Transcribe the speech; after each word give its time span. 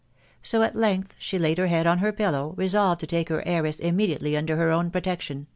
So 0.41 0.63
at 0.63 0.75
length 0.75 1.13
she 1.19 1.37
laid 1.37 1.59
her 1.59 1.67
head 1.67 1.85
on 1.85 1.99
her 1.99 2.11
pillow, 2.11 2.55
resolved 2.57 3.01
to 3.01 3.05
take 3.05 3.29
her 3.29 3.43
heiress 3.47 3.79
immediately 3.79 4.35
under 4.35 4.55
her 4.57 4.71
own 4.71 4.89
protection 4.89 5.45